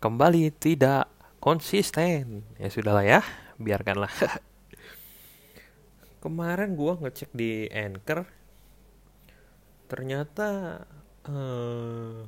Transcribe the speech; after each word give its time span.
Kembali 0.00 0.56
tidak 0.56 1.04
konsisten. 1.36 2.48
Ya 2.56 2.72
sudahlah 2.72 3.04
ya, 3.04 3.20
biarkanlah. 3.60 4.08
kemarin 6.18 6.74
gua 6.74 6.98
ngecek 6.98 7.30
di 7.30 7.70
Anchor 7.70 8.26
ternyata 9.86 10.82
uh, 11.30 12.26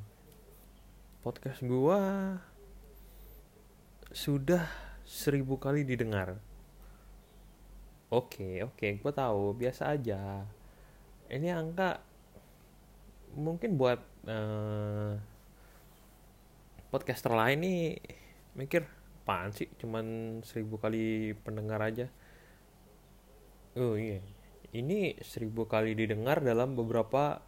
podcast 1.21 1.61
gua 1.67 2.01
sudah 4.11 4.65
seribu 5.07 5.59
kali 5.59 5.83
didengar. 5.83 6.39
Oke 8.11 8.63
oke 8.63 9.03
gua 9.03 9.13
tahu 9.15 9.59
biasa 9.59 9.95
aja. 9.95 10.47
Ini 11.31 11.51
angka 11.55 11.99
mungkin 13.35 13.75
buat 13.75 14.03
uh, 14.27 15.15
podcaster 16.91 17.31
lain 17.35 17.59
nih 17.63 17.83
mikir 18.55 18.87
apaan 19.23 19.51
sih? 19.51 19.67
Cuman 19.83 20.39
seribu 20.47 20.79
kali 20.79 21.35
pendengar 21.43 21.83
aja 21.83 22.11
Oh 23.81 23.97
iya, 23.97 24.21
ini 24.77 25.17
seribu 25.25 25.65
kali 25.65 25.97
didengar 25.97 26.45
dalam 26.45 26.77
beberapa 26.77 27.41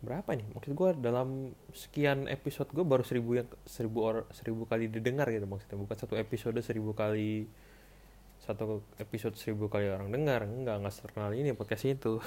berapa 0.00 0.32
nih? 0.32 0.48
Maksud 0.56 0.72
gue 0.72 0.90
dalam 0.96 1.52
sekian 1.76 2.24
episode 2.24 2.72
gue 2.72 2.88
baru 2.88 3.04
seribu 3.04 3.36
yang 3.36 3.48
seribu 3.68 3.98
or 4.00 4.16
seribu 4.32 4.64
kali 4.64 4.88
didengar 4.88 5.28
gitu 5.28 5.44
maksudnya. 5.44 5.76
Bukan 5.76 5.96
satu 6.00 6.16
episode 6.16 6.56
seribu 6.64 6.96
kali 6.96 7.44
satu 8.40 8.80
episode 8.96 9.36
seribu 9.36 9.68
kali 9.68 9.92
orang 9.92 10.08
dengar. 10.08 10.48
Enggak 10.48 10.80
nggak 10.80 10.96
terkenal 11.04 11.36
ini 11.36 11.52
podcast 11.52 11.84
itu. 11.84 12.24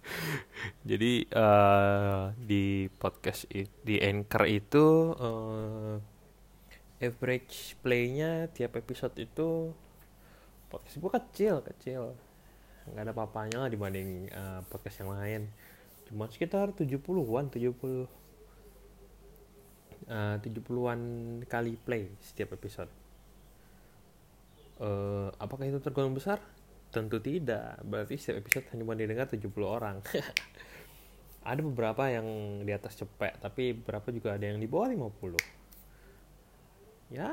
Jadi 0.90 1.24
uh, 1.32 2.36
di 2.36 2.92
podcast 3.00 3.48
di 3.80 3.96
anchor 4.04 4.44
itu 4.44 5.16
uh, 5.16 5.96
average 7.00 7.80
playnya 7.80 8.52
tiap 8.52 8.76
episode 8.76 9.16
itu 9.16 9.72
podcast 10.74 10.98
gue 10.98 11.10
kecil 11.22 11.54
kecil. 11.62 12.02
Nggak 12.90 13.04
ada 13.06 13.14
papanya 13.14 13.56
lah 13.62 13.70
dibanding 13.70 14.26
uh, 14.34 14.60
podcast 14.66 15.06
yang 15.06 15.14
lain. 15.14 15.46
Cuma 16.10 16.26
sekitar 16.26 16.74
70-an 16.74 17.46
70 17.54 17.70
uh, 20.10 20.36
70-an 20.42 21.00
kali 21.46 21.78
play 21.78 22.10
setiap 22.18 22.58
episode. 22.58 22.90
Uh, 24.82 25.30
apakah 25.38 25.70
itu 25.70 25.78
tergolong 25.78 26.18
besar? 26.18 26.42
Tentu 26.90 27.22
tidak. 27.22 27.78
Berarti 27.86 28.18
setiap 28.18 28.42
episode 28.42 28.66
hanya 28.74 28.82
didengar 28.98 29.30
70 29.30 29.46
orang. 29.62 30.02
Ada 31.48 31.62
beberapa 31.62 32.10
yang 32.10 32.26
di 32.66 32.72
atas 32.74 32.98
cepet 32.98 33.38
tapi 33.38 33.76
beberapa 33.76 34.08
juga 34.08 34.32
ada 34.32 34.48
yang 34.48 34.56
di 34.56 34.64
bawah 34.64 34.88
50 34.88 35.36
ya 37.12 37.28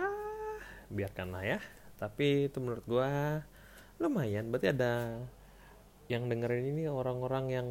biarkanlah 0.92 1.44
ya 1.48 1.60
tapi 2.02 2.50
itu 2.50 2.58
menurut 2.58 2.82
gue 2.90 3.12
lumayan. 4.02 4.50
Berarti 4.50 4.74
ada 4.74 5.22
yang 6.10 6.26
dengerin 6.26 6.74
ini 6.74 6.90
orang-orang 6.90 7.46
yang 7.54 7.68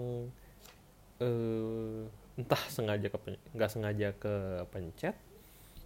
uh, 1.19 2.07
entah 2.39 2.63
sengaja 2.71 3.11
ke 3.11 3.19
nggak 3.59 3.71
sengaja 3.75 4.15
ke 4.15 4.63
pencet. 4.71 5.19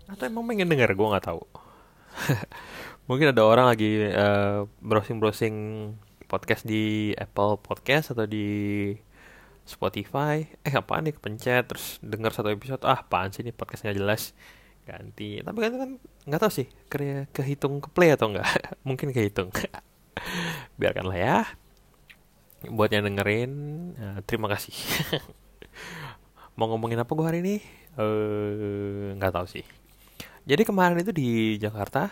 Atau 0.05 0.29
emang 0.29 0.45
pengen 0.45 0.69
denger? 0.69 0.93
Gue 0.93 1.09
nggak 1.09 1.25
tahu. 1.25 1.41
Mungkin 3.09 3.33
ada 3.33 3.43
orang 3.49 3.73
lagi 3.73 4.13
uh, 4.13 4.69
browsing 4.85 5.17
browsing 5.17 5.57
podcast 6.29 6.69
di 6.69 7.17
Apple 7.17 7.57
Podcast 7.65 8.13
atau 8.13 8.29
di 8.29 8.93
Spotify. 9.65 10.45
Eh 10.61 10.77
apaan 10.77 11.09
nih 11.09 11.17
kepencet 11.17 11.65
terus 11.65 11.97
denger 12.05 12.37
satu 12.37 12.53
episode 12.53 12.85
ah 12.85 13.01
apaan 13.01 13.33
sih 13.33 13.41
ini 13.41 13.57
podcast 13.57 13.89
nggak 13.89 13.97
jelas 13.97 14.37
ganti. 14.85 15.41
Tapi 15.41 15.59
kan 15.59 15.73
kan 15.77 15.91
nggak 16.29 16.41
tahu 16.41 16.53
sih 16.53 16.67
ke 16.89 17.29
kehitung 17.33 17.81
ke 17.85 17.89
play 17.93 18.13
atau 18.15 18.33
enggak 18.33 18.47
mungkin 18.89 19.11
kehitung. 19.11 19.51
Biarkanlah 20.81 21.19
ya. 21.19 21.37
Buat 22.65 22.97
yang 22.97 23.05
dengerin 23.05 23.53
uh, 23.97 24.19
terima 24.25 24.49
kasih. 24.49 24.73
Mau 26.61 26.71
ngomongin 26.71 27.03
apa 27.03 27.11
gue 27.13 27.27
hari 27.27 27.39
ini? 27.43 27.57
Uh, 27.99 29.13
nggak 29.19 29.35
tahu 29.35 29.47
sih. 29.51 29.67
Jadi 30.45 30.63
kemarin 30.63 31.01
itu 31.01 31.13
di 31.13 31.57
Jakarta 31.57 32.09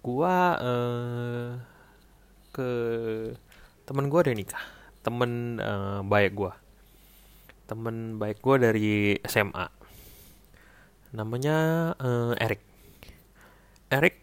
gue 0.00 0.36
uh, 0.64 1.60
ke 2.50 2.70
temen 3.84 4.08
gue 4.08 4.20
ada 4.20 4.32
nikah. 4.34 4.64
Temen 5.00 5.56
uh, 5.56 6.04
baik 6.04 6.36
gue 6.36 6.52
temen 7.70 8.18
baik 8.18 8.42
gue 8.42 8.56
dari 8.58 8.90
SMA 9.22 9.79
namanya 11.10 11.56
uh, 11.98 12.32
Eric. 12.38 12.62
Eric 13.90 14.16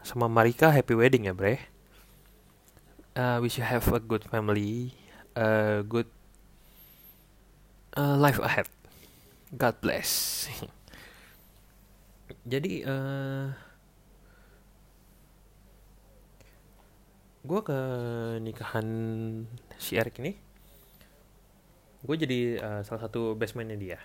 sama 0.00 0.28
Marika 0.28 0.72
happy 0.72 0.96
wedding 0.96 1.28
ya 1.28 1.36
bre. 1.36 1.60
Uh, 3.12 3.42
wish 3.42 3.58
you 3.58 3.66
have 3.66 3.84
a 3.90 4.00
good 4.00 4.22
family 4.24 4.94
a 5.36 5.82
good 5.84 6.08
uh, 7.96 8.16
life 8.16 8.40
ahead. 8.40 8.70
God 9.52 9.76
bless. 9.84 10.46
Jadi 12.52 12.84
uh, 12.88 13.52
gue 17.48 17.60
ke 17.64 17.80
nikahan 18.44 18.88
si 19.80 19.96
Eric 19.96 20.20
ini 20.20 20.36
gue 22.04 22.16
jadi 22.20 22.40
uh, 22.60 22.80
salah 22.84 23.08
satu 23.08 23.32
basementnya 23.32 23.78
dia 23.80 23.98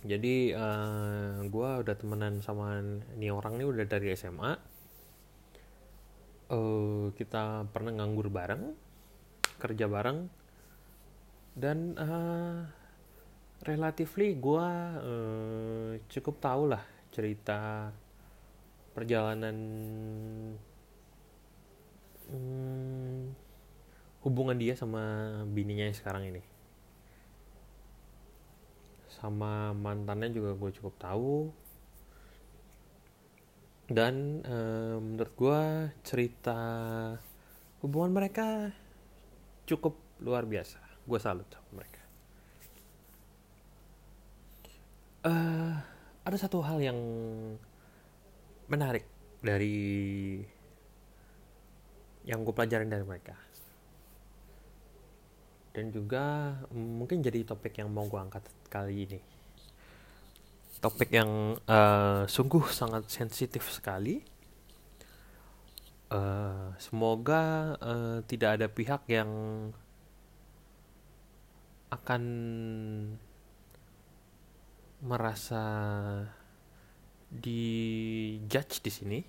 jadi 0.00 0.56
uh, 0.56 1.44
eh, 1.44 1.52
gue 1.52 1.68
udah 1.84 1.94
temenan 1.96 2.40
sama 2.40 2.80
ini 3.20 3.28
orang 3.28 3.60
nih 3.60 3.68
udah 3.68 3.84
dari 3.84 4.16
SMA 4.16 4.52
uh, 4.52 4.56
eh, 6.56 7.04
kita 7.20 7.68
pernah 7.68 7.92
nganggur 8.00 8.32
bareng 8.32 8.72
kerja 9.60 9.84
bareng 9.84 10.24
dan 11.52 11.92
uh, 12.00 12.64
relatively 13.68 14.40
gue 14.40 14.68
uh, 15.04 15.92
cukup 16.08 16.40
tahu 16.40 16.72
lah 16.72 16.80
cerita 17.12 17.92
perjalanan 18.96 19.56
um, 22.32 23.36
hubungan 24.24 24.56
dia 24.56 24.72
sama 24.72 25.28
bininya 25.44 25.92
sekarang 25.92 26.32
ini 26.32 26.49
sama 29.20 29.76
mantannya 29.76 30.32
juga 30.32 30.56
gue 30.56 30.70
cukup 30.80 30.94
tahu. 30.96 31.36
Dan 33.90 34.40
e, 34.40 34.56
menurut 34.96 35.32
gue 35.36 35.60
cerita 36.00 36.58
hubungan 37.84 38.16
mereka 38.16 38.72
cukup 39.68 40.00
luar 40.24 40.48
biasa. 40.48 40.80
Gue 41.04 41.20
salut 41.20 41.44
sama 41.52 41.84
mereka. 41.84 42.02
E, 45.28 45.32
ada 46.24 46.36
satu 46.40 46.64
hal 46.64 46.80
yang 46.80 46.98
menarik 48.72 49.04
dari 49.44 50.40
yang 52.24 52.46
gue 52.46 52.54
pelajarin 52.54 52.88
dari 52.88 53.02
mereka 53.02 53.49
dan 55.70 55.94
juga 55.94 56.56
mm, 56.70 56.90
mungkin 56.98 57.22
jadi 57.22 57.46
topik 57.46 57.78
yang 57.78 57.90
mau 57.90 58.06
gue 58.06 58.18
angkat 58.18 58.42
kali 58.66 59.06
ini. 59.06 59.20
Topik 60.80 61.12
yang 61.12 61.60
uh, 61.68 62.24
sungguh 62.24 62.64
sangat 62.72 63.06
sensitif 63.12 63.68
sekali. 63.68 64.24
Uh, 66.10 66.74
semoga 66.82 67.76
uh, 67.78 68.18
tidak 68.26 68.58
ada 68.58 68.66
pihak 68.66 69.06
yang 69.06 69.30
akan 71.90 72.22
merasa 75.04 75.62
di 77.30 77.62
judge 78.50 78.82
di 78.82 78.90
sini. 78.90 79.20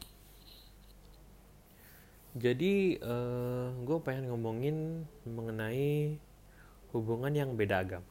Jadi 2.31 2.95
uh, 3.03 3.75
gue 3.83 3.97
pengen 4.01 4.31
ngomongin 4.31 5.03
mengenai 5.27 6.15
hubungan 6.91 7.33
yang 7.33 7.55
beda 7.55 7.83
agama. 7.83 8.07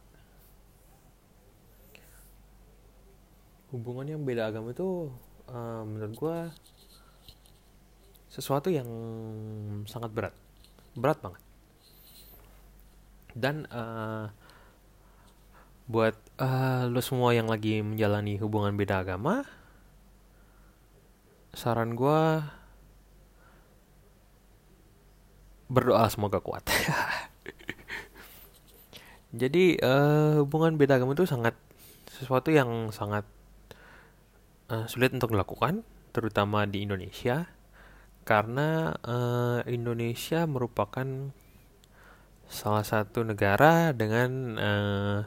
Hubungan 3.71 4.07
yang 4.11 4.23
beda 4.27 4.51
agama 4.51 4.75
itu 4.75 5.09
uh, 5.47 5.83
menurut 5.87 6.15
gue 6.17 6.39
sesuatu 8.33 8.69
yang 8.73 8.89
sangat 9.87 10.11
berat. 10.11 10.35
Berat 10.99 11.19
banget. 11.23 11.43
Dan 13.31 13.69
uh, 13.71 14.27
buat 15.91 16.15
uh, 16.39 16.87
lo 16.87 17.03
semua 17.03 17.35
yang 17.35 17.51
lagi 17.51 17.83
menjalani 17.83 18.39
hubungan 18.39 18.79
beda 18.79 19.03
agama 19.03 19.43
saran 21.51 21.99
gue 21.99 22.47
berdoa 25.67 26.07
semoga 26.07 26.39
kuat 26.39 26.63
jadi 29.31 29.79
uh, 29.79 30.43
hubungan 30.43 30.75
beda 30.75 30.99
agama 30.99 31.15
itu 31.15 31.27
sangat 31.27 31.55
sesuatu 32.11 32.51
yang 32.51 32.91
sangat 32.91 33.23
uh, 34.71 34.87
sulit 34.91 35.15
untuk 35.15 35.31
dilakukan 35.31 35.87
terutama 36.11 36.67
di 36.67 36.83
Indonesia 36.83 37.47
karena 38.27 38.95
uh, 39.07 39.63
Indonesia 39.67 40.47
merupakan 40.47 41.07
salah 42.51 42.83
satu 42.83 43.23
negara 43.23 43.95
dengan 43.95 44.31
uh, 44.59 45.21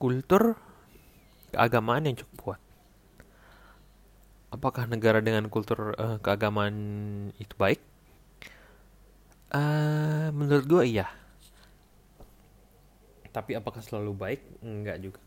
kultur 0.00 0.56
keagamaan 1.52 2.08
yang 2.08 2.16
cukup 2.16 2.36
kuat. 2.40 2.60
Apakah 4.50 4.88
negara 4.88 5.20
dengan 5.20 5.52
kultur 5.52 5.92
uh, 5.94 6.18
keagamaan 6.24 6.74
itu 7.36 7.54
baik? 7.60 7.80
Uh, 9.54 10.32
menurut 10.34 10.64
gue 10.66 10.82
iya. 10.88 11.06
Tapi 13.34 13.58
apakah 13.58 13.82
selalu 13.82 14.14
baik? 14.14 14.40
Enggak 14.62 15.02
juga. 15.02 15.20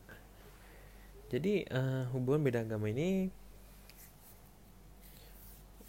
Jadi 1.27 1.67
uh, 1.67 2.07
hubungan 2.15 2.39
beda 2.47 2.63
agama 2.63 2.87
ini 2.87 3.27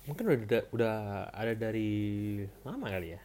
mungkin 0.08 0.24
udah 0.24 0.62
udah 0.72 0.96
ada 1.36 1.52
dari 1.52 2.40
lama 2.64 2.88
kali 2.88 3.12
ya 3.12 3.20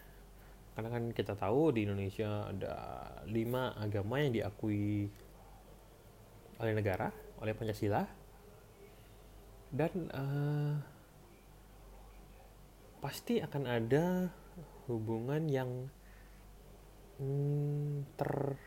karena 0.76 0.90
kan 0.92 1.04
kita 1.16 1.34
tahu 1.40 1.72
di 1.72 1.88
Indonesia 1.88 2.52
ada 2.52 2.76
lima 3.24 3.72
agama 3.80 4.20
yang 4.20 4.36
diakui 4.36 5.08
oleh 6.60 6.74
negara 6.76 7.08
oleh 7.40 7.56
Pancasila 7.56 8.04
dan 9.72 9.94
uh, 10.12 10.76
pasti 13.00 13.40
akan 13.40 13.64
ada 13.64 14.28
hubungan 14.92 15.48
yang 15.48 15.88
hmm, 17.24 18.04
ter 18.20 18.60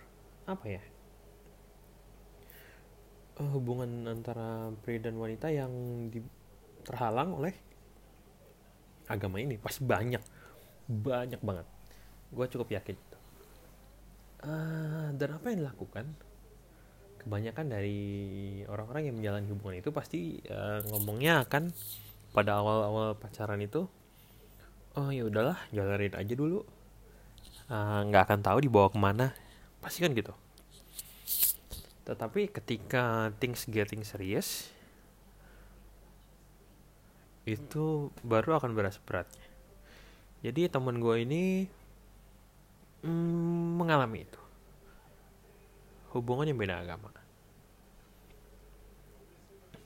apa 0.47 0.67
ya? 0.67 0.83
Uh, 3.37 3.51
hubungan 3.53 4.09
antara 4.09 4.73
pria 4.81 5.03
dan 5.03 5.21
wanita 5.21 5.53
yang 5.53 5.71
di, 6.09 6.23
terhalang 6.87 7.37
oleh 7.37 7.53
agama 9.11 9.43
ini. 9.43 9.59
Pasti 9.59 9.83
banyak. 9.85 10.23
Banyak 10.87 11.43
banget. 11.43 11.67
Gue 12.31 12.47
cukup 12.49 12.73
yakin. 12.73 12.97
Uh, 14.47 15.11
dan 15.19 15.37
apa 15.37 15.47
yang 15.51 15.67
dilakukan? 15.67 16.07
Kebanyakan 17.27 17.67
dari 17.67 18.01
orang-orang 18.71 19.11
yang 19.11 19.17
menjalani 19.19 19.49
hubungan 19.51 19.77
itu 19.83 19.91
pasti 19.91 20.39
uh, 20.47 20.79
ngomongnya 20.95 21.43
akan 21.43 21.75
pada 22.31 22.63
awal-awal 22.63 23.19
pacaran 23.19 23.59
itu 23.65 23.91
oh 24.97 25.09
ya 25.13 25.29
udahlah 25.29 25.59
jalanin 25.75 26.15
aja 26.17 26.35
dulu. 26.37 26.65
Eh, 27.67 28.01
nggak 28.07 28.23
uh, 28.23 28.27
akan 28.31 28.41
tahu 28.47 28.59
dibawa 28.63 28.89
ke 28.89 28.99
mana 29.01 29.35
pasti 29.87 30.03
kan 30.03 30.11
gitu 30.11 30.35
tetapi 32.06 32.50
ketika 32.50 33.31
things 33.38 33.67
getting 33.71 34.03
serious 34.03 34.75
itu 37.47 38.11
baru 38.27 38.59
akan 38.59 38.75
berasa 38.75 38.99
berat. 39.06 39.31
Jadi 40.43 40.67
teman 40.67 40.99
gue 40.99 41.23
ini 41.23 41.43
mm, 43.06 43.79
mengalami 43.79 44.27
itu. 44.27 44.43
Hubungan 46.11 46.50
yang 46.50 46.59
beda 46.59 46.83
agama. 46.83 47.15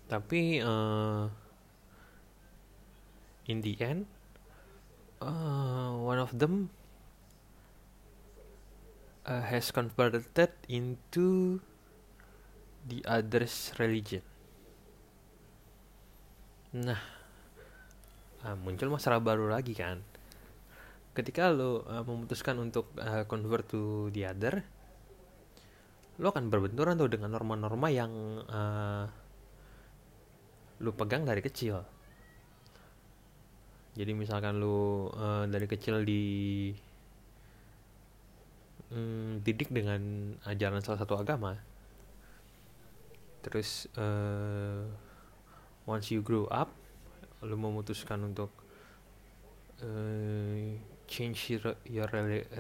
Tapi 0.09 0.59
uh, 0.65 1.29
in 3.47 3.61
the 3.61 3.77
end, 3.79 4.09
uh, 5.21 5.95
one 6.01 6.19
of 6.19 6.33
them 6.35 6.73
uh, 9.31 9.47
has 9.47 9.71
converted 9.71 10.27
into 10.67 11.63
the 12.91 12.99
other's 13.07 13.71
religion. 13.79 14.27
Nah, 16.75 16.99
uh, 18.43 18.57
muncul 18.59 18.91
masalah 18.91 19.23
baru 19.23 19.47
lagi 19.47 19.77
kan 19.77 20.03
ketika 21.11 21.51
lo 21.51 21.83
uh, 21.85 22.07
memutuskan 22.07 22.57
untuk 22.63 22.95
uh, 22.97 23.27
convert 23.27 23.67
to 23.67 24.09
the 24.15 24.23
other 24.25 24.63
lo 26.21 26.31
akan 26.31 26.53
berbenturan 26.53 26.95
tuh 27.01 27.11
dengan 27.11 27.35
norma-norma 27.35 27.89
yang 27.91 28.13
uh, 28.47 29.05
lo 30.81 30.91
pegang 30.95 31.27
dari 31.27 31.43
kecil 31.43 31.83
jadi 33.99 34.15
misalkan 34.15 34.63
lo 34.63 35.11
uh, 35.11 35.45
dari 35.51 35.67
kecil 35.67 36.07
di 36.07 36.23
um, 38.95 39.39
didik 39.43 39.71
dengan 39.71 40.35
ajaran 40.47 40.83
salah 40.83 41.01
satu 41.03 41.19
agama. 41.19 41.59
Terus 43.41 43.89
uh, 43.97 44.85
once 45.89 46.13
you 46.13 46.21
grow 46.21 46.45
up 46.53 46.69
lu 47.41 47.57
memutuskan 47.57 48.21
untuk 48.21 48.53
uh, 49.81 50.77
change 51.09 51.57
your, 51.57 51.73
your 51.89 52.11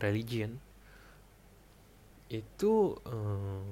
religion 0.00 0.56
itu 2.32 2.96
uh, 3.04 3.66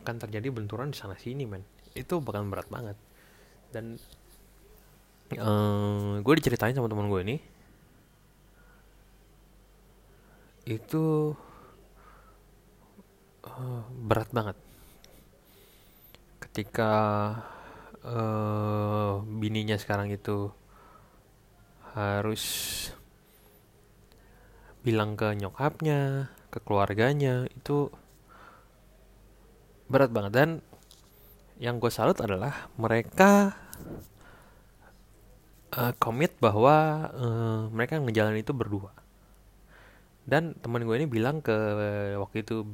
akan 0.00 0.16
terjadi 0.22 0.48
benturan 0.54 0.94
di 0.94 0.96
sana 0.96 1.18
sini 1.18 1.44
men. 1.44 1.66
Itu 1.92 2.22
bakal 2.24 2.48
berat 2.48 2.70
banget. 2.72 2.96
Dan 3.74 3.98
uh, 5.36 6.22
gue 6.22 6.34
diceritain 6.38 6.72
sama 6.72 6.88
teman 6.88 7.10
gue 7.10 7.20
ini 7.20 7.36
itu 10.66 11.30
uh, 13.46 13.82
berat 14.02 14.26
banget. 14.34 14.58
Ketika 16.42 16.92
uh, 18.02 19.22
bininya 19.22 19.78
sekarang 19.78 20.10
itu 20.10 20.50
harus 21.94 22.44
bilang 24.82 25.14
ke 25.14 25.38
nyokapnya, 25.38 26.34
ke 26.50 26.58
keluarganya 26.66 27.46
itu 27.54 27.94
berat 29.86 30.10
banget. 30.10 30.32
Dan 30.34 30.50
yang 31.62 31.78
gue 31.78 31.94
salut 31.94 32.18
adalah 32.18 32.68
mereka 32.74 33.54
uh, 35.78 35.94
komit 36.02 36.34
bahwa 36.42 37.06
uh, 37.14 37.60
mereka 37.70 38.02
ngejalanin 38.02 38.42
itu 38.42 38.50
berdua 38.52 39.05
dan 40.26 40.58
teman 40.58 40.82
gue 40.82 40.96
ini 40.98 41.06
bilang 41.06 41.40
ke 41.40 41.54
waktu 42.18 42.42
itu 42.42 42.66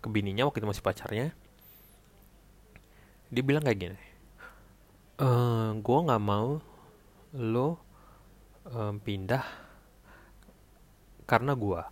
ke 0.00 0.08
bininya 0.12 0.44
waktu 0.46 0.60
itu 0.60 0.68
masih 0.68 0.84
pacarnya 0.84 1.26
dia 3.32 3.42
bilang 3.42 3.64
kayak 3.64 3.80
gini 3.80 3.98
uh, 5.18 5.24
eh, 5.24 5.68
gue 5.80 5.98
nggak 6.06 6.22
mau 6.22 6.60
lo 7.36 7.68
um, 8.68 8.94
pindah 9.00 9.44
karena 11.24 11.52
gue 11.56 11.82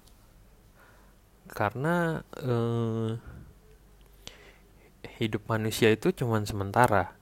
karena 1.49 2.21
uh, 2.45 3.17
hidup 5.19 5.43
manusia 5.51 5.91
itu 5.91 6.15
cuman 6.15 6.47
sementara. 6.47 7.17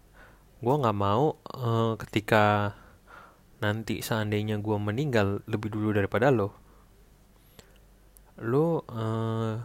Gue 0.61 0.75
nggak 0.77 0.99
mau 0.99 1.41
uh, 1.41 1.95
ketika 1.97 2.77
nanti 3.63 4.05
seandainya 4.05 4.61
gue 4.61 4.77
meninggal 4.77 5.41
lebih 5.49 5.73
dulu 5.73 5.97
daripada 5.97 6.29
lo 6.29 6.66
lo 8.43 8.85
uh, 8.93 9.57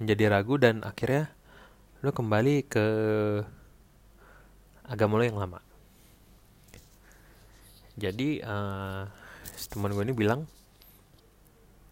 menjadi 0.00 0.24
ragu 0.32 0.56
dan 0.56 0.80
akhirnya 0.80 1.28
lo 2.00 2.14
kembali 2.14 2.64
ke 2.64 2.86
agama 4.88 5.20
lo 5.20 5.24
yang 5.26 5.36
lama. 5.36 5.60
Jadi 7.98 8.40
uh, 8.40 9.04
teman 9.68 9.92
gue 9.92 10.04
ini 10.06 10.14
bilang 10.14 10.46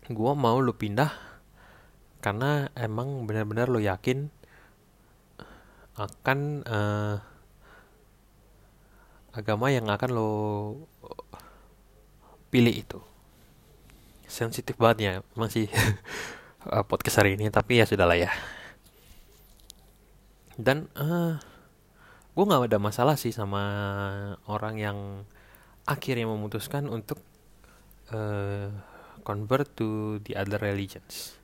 gue 0.06 0.32
mau 0.38 0.62
lo 0.62 0.70
pindah 0.70 1.10
karena 2.22 2.70
emang 2.78 3.26
benar-benar 3.26 3.66
lo 3.66 3.82
yakin 3.82 4.30
akan 5.98 6.62
uh, 6.62 7.18
agama 9.34 9.74
yang 9.74 9.90
akan 9.90 10.10
lo 10.14 10.30
pilih 12.48 12.72
itu 12.72 13.00
sensitif 14.26 14.74
banget 14.76 14.98
ya 15.00 15.12
masih 15.38 15.70
podcast 16.90 17.22
hari 17.22 17.38
ini 17.38 17.50
tapi 17.50 17.78
ya 17.78 17.86
sudahlah 17.86 18.18
ya. 18.18 18.30
Dan 20.56 20.90
uh, 20.98 21.38
gue 22.34 22.44
nggak 22.44 22.68
ada 22.68 22.80
masalah 22.82 23.16
sih 23.16 23.30
sama 23.32 23.62
orang 24.50 24.74
yang 24.76 24.98
akhirnya 25.86 26.26
memutuskan 26.26 26.90
untuk 26.90 27.22
uh, 28.10 28.68
convert 29.22 29.70
to 29.78 30.18
the 30.26 30.34
other 30.34 30.58
religions. 30.58 31.38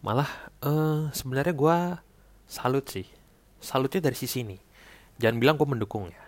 Malah 0.00 0.28
uh, 0.64 1.12
sebenarnya 1.12 1.52
gue 1.52 1.78
salut 2.48 2.86
sih. 2.88 3.04
Salutnya 3.60 4.08
dari 4.08 4.16
sisi 4.16 4.40
ini. 4.40 4.56
Jangan 5.20 5.36
bilang 5.36 5.60
gue 5.60 5.68
mendukung 5.68 6.08
ya. 6.08 6.22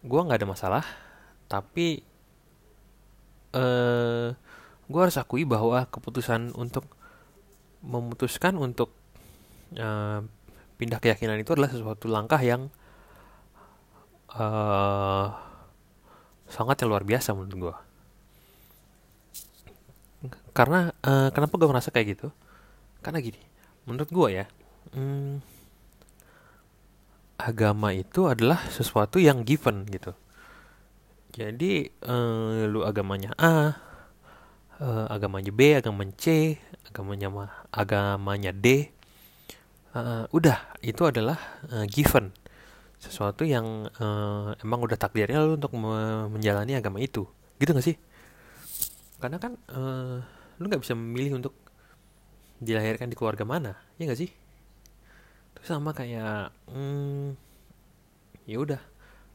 Gue 0.00 0.20
nggak 0.24 0.40
ada 0.40 0.48
masalah 0.48 0.84
tapi 1.52 2.00
uh, 3.52 4.32
gue 4.86 5.00
harus 5.00 5.18
akui 5.18 5.46
bahwa 5.46 5.86
keputusan 5.90 6.54
untuk 6.58 6.86
memutuskan 7.82 8.54
untuk 8.58 8.94
uh, 9.78 10.22
pindah 10.78 10.98
keyakinan 10.98 11.38
itu 11.38 11.54
adalah 11.54 11.70
sesuatu 11.70 12.06
langkah 12.06 12.38
yang 12.42 12.70
uh, 14.34 15.34
sangat 16.46 16.82
yang 16.82 16.90
luar 16.90 17.06
biasa 17.06 17.34
menurut 17.34 17.54
gue 17.54 17.76
karena 20.52 20.92
uh, 21.02 21.32
kenapa 21.32 21.56
gue 21.56 21.68
merasa 21.68 21.88
kayak 21.88 22.18
gitu? 22.18 22.28
Karena 23.00 23.18
gini 23.24 23.40
menurut 23.82 24.10
gue 24.14 24.28
ya 24.30 24.46
hmm, 24.94 25.42
agama 27.42 27.90
itu 27.90 28.30
adalah 28.30 28.62
sesuatu 28.70 29.18
yang 29.18 29.42
given 29.42 29.88
gitu. 29.90 30.14
Jadi 31.32 31.88
uh, 32.04 32.68
lu 32.68 32.84
agamanya 32.84 33.32
A 33.40 33.74
uh, 34.82 35.06
agamanya 35.08 35.54
B 35.54 35.78
agamanya 35.78 36.14
C 36.18 36.58
agamanya 36.90 37.30
agamanya 37.70 38.50
D. 38.50 38.90
Uh, 39.92 40.24
udah 40.32 40.58
itu 40.82 41.04
adalah 41.06 41.38
uh, 41.70 41.86
given. 41.86 42.34
Sesuatu 42.98 43.42
yang 43.46 43.90
uh, 43.98 44.54
emang 44.62 44.80
udah 44.82 44.98
takdirnya 44.98 45.42
lu 45.42 45.58
untuk 45.58 45.74
me 45.74 46.26
menjalani 46.28 46.76
agama 46.76 46.98
itu. 46.98 47.24
Gitu 47.62 47.70
gak 47.70 47.86
sih? 47.86 47.96
Karena 49.22 49.38
kan 49.38 49.54
uh, 49.70 50.18
lu 50.58 50.64
nggak 50.66 50.82
bisa 50.82 50.98
memilih 50.98 51.38
untuk 51.38 51.54
dilahirkan 52.62 53.10
di 53.10 53.18
keluarga 53.18 53.42
mana 53.42 53.74
ya 53.98 54.10
gak 54.10 54.20
sih? 54.20 54.30
Terus 55.58 55.68
sama 55.68 55.94
kayak 55.94 56.50
hmm, 56.70 57.38
ya 58.48 58.58
udah. 58.58 58.80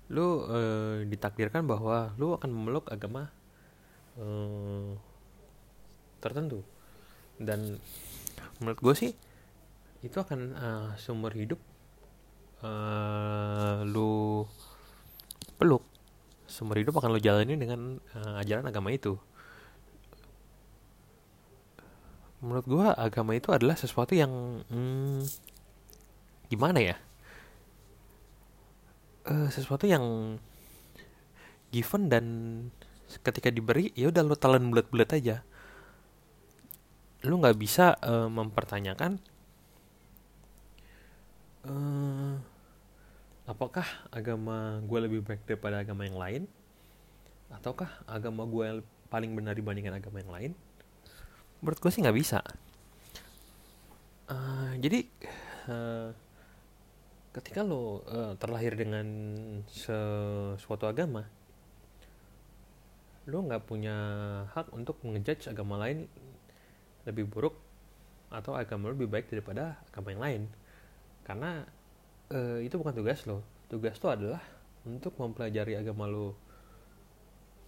Lu 0.08 0.48
uh, 0.48 1.04
ditakdirkan 1.04 1.68
bahwa 1.68 2.16
lu 2.16 2.34
akan 2.34 2.50
memeluk 2.50 2.88
agama 2.88 3.30
uh, 4.16 4.96
tertentu. 6.20 6.66
Dan 7.38 7.78
menurut 8.62 8.80
gue 8.82 8.94
sih 8.98 9.12
itu 10.06 10.18
akan 10.18 10.40
uh, 10.54 10.90
seumur 10.98 11.34
hidup 11.34 11.62
uh, 12.62 13.86
lu 13.86 14.46
peluk. 15.58 15.84
Seumur 16.48 16.80
hidup 16.80 16.98
akan 16.98 17.18
lu 17.18 17.22
jalani 17.22 17.58
dengan 17.58 18.02
uh, 18.18 18.42
ajaran 18.42 18.66
agama 18.66 18.94
itu. 18.94 19.18
Menurut 22.38 22.66
gue 22.70 22.86
agama 22.86 23.34
itu 23.34 23.50
adalah 23.50 23.74
sesuatu 23.74 24.14
yang 24.14 24.62
hmm, 24.70 25.26
gimana 26.54 26.80
ya? 26.80 26.96
Uh, 29.28 29.50
sesuatu 29.52 29.90
yang 29.90 30.38
given 31.74 32.08
dan 32.08 32.26
ketika 33.24 33.52
diberi 33.52 33.92
ya 33.96 34.12
udah 34.12 34.24
lu 34.24 34.36
telan 34.40 34.72
bulat-bulat 34.72 35.10
aja 35.16 35.44
lu 37.28 37.44
nggak 37.44 37.60
bisa 37.60 38.00
uh, 38.02 38.32
mempertanyakan 38.32 39.20
uh, 41.68 42.36
apakah 43.48 43.88
agama 44.12 44.80
gue 44.84 45.00
lebih 45.08 45.22
baik 45.24 45.44
daripada 45.48 45.84
agama 45.84 46.04
yang 46.04 46.20
lain? 46.20 46.44
Ataukah 47.48 47.88
agama 48.04 48.44
gue 48.44 48.84
paling 49.08 49.32
benar 49.32 49.56
dibandingkan 49.56 50.00
agama 50.00 50.20
yang 50.20 50.32
lain? 50.32 50.52
Menurut 51.64 51.80
gue 51.80 51.92
sih 51.92 52.04
nggak 52.04 52.18
bisa. 52.18 52.44
Uh, 54.28 54.76
jadi 54.84 55.08
uh, 55.72 56.12
ketika 57.32 57.64
lo 57.64 58.04
uh, 58.04 58.36
terlahir 58.36 58.76
dengan 58.76 59.08
sesuatu 59.72 60.84
agama 60.84 61.24
lo 63.28 63.44
nggak 63.44 63.64
punya 63.68 63.96
hak 64.56 64.72
untuk 64.72 65.00
mengejudge 65.04 65.52
agama 65.52 65.80
lain 65.80 66.08
lebih 67.08 67.26
buruk 67.32 67.56
atau 68.28 68.60
agama 68.60 68.92
lebih 68.92 69.08
baik 69.08 69.32
daripada 69.32 69.80
agama 69.88 70.12
yang 70.12 70.22
lain. 70.22 70.42
Karena 71.24 71.64
uh, 72.32 72.60
itu 72.60 72.76
bukan 72.76 72.96
tugas 72.96 73.24
lo. 73.24 73.44
Tugas 73.72 73.96
lo 74.04 74.08
adalah 74.12 74.44
untuk 74.84 75.16
mempelajari 75.16 75.80
agama 75.80 76.08
lo 76.08 76.36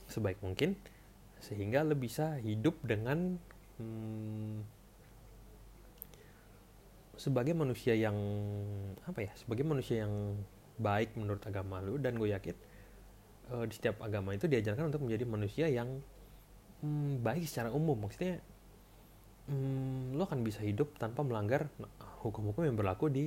sebaik 0.10 0.42
mungkin 0.42 0.74
sehingga 1.40 1.86
lo 1.88 1.96
bisa 1.96 2.36
hidup 2.44 2.76
dengan 2.84 3.40
hmm, 3.80 4.64
sebagai 7.20 7.52
manusia 7.56 7.96
yang 7.96 8.16
apa 9.04 9.28
ya 9.28 9.32
sebagai 9.36 9.68
manusia 9.68 10.08
yang 10.08 10.40
baik 10.80 11.16
menurut 11.16 11.44
agama 11.48 11.80
lo. 11.80 11.96
Dan 11.96 12.20
gue 12.20 12.36
yakin 12.36 12.56
uh, 13.56 13.64
di 13.64 13.74
setiap 13.76 14.04
agama 14.04 14.36
itu 14.36 14.48
diajarkan 14.48 14.92
untuk 14.92 15.04
menjadi 15.08 15.24
manusia 15.24 15.66
yang 15.72 16.04
hmm, 16.84 17.24
baik 17.24 17.48
secara 17.48 17.72
umum. 17.72 18.08
Maksudnya 18.08 18.44
hmm, 19.50 20.16
lo 20.16 20.24
akan 20.30 20.46
bisa 20.46 20.62
hidup 20.62 20.96
tanpa 21.02 21.26
melanggar 21.26 21.68
hukum-hukum 22.22 22.64
yang 22.64 22.78
berlaku 22.78 23.10
di 23.10 23.26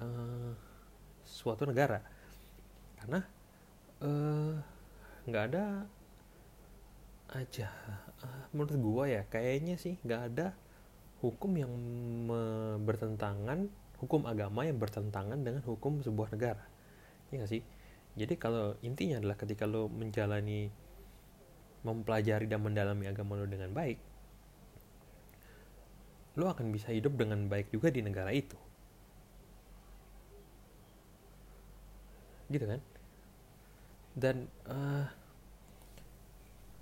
uh, 0.00 0.52
suatu 1.22 1.68
negara. 1.68 2.00
Karena 2.98 3.20
eh, 4.02 4.54
nggak 5.30 5.44
uh, 5.44 5.48
ada 5.52 5.64
aja 7.28 7.68
uh, 8.24 8.44
menurut 8.56 8.74
gua 8.80 9.04
ya 9.06 9.22
kayaknya 9.28 9.76
sih 9.76 10.00
nggak 10.02 10.22
ada 10.32 10.56
hukum 11.20 11.54
yang 11.54 11.70
bertentangan 12.82 13.68
hukum 13.98 14.24
agama 14.30 14.62
yang 14.62 14.78
bertentangan 14.78 15.42
dengan 15.42 15.62
hukum 15.66 15.98
sebuah 16.02 16.30
negara. 16.30 16.62
Ya 17.28 17.42
gak 17.42 17.50
sih? 17.50 17.62
Jadi 18.14 18.34
kalau 18.38 18.78
intinya 18.82 19.18
adalah 19.18 19.34
ketika 19.34 19.66
lo 19.66 19.90
menjalani 19.90 20.70
mempelajari 21.82 22.46
dan 22.46 22.62
mendalami 22.62 23.10
agama 23.10 23.38
lo 23.38 23.46
dengan 23.46 23.74
baik 23.74 23.98
lo 26.38 26.46
akan 26.46 26.70
bisa 26.70 26.94
hidup 26.94 27.18
dengan 27.18 27.50
baik 27.50 27.74
juga 27.74 27.90
di 27.90 28.00
negara 28.00 28.30
itu. 28.30 28.54
Gitu 32.48 32.64
kan? 32.64 32.80
Dan 34.14 34.46
uh, 34.70 35.04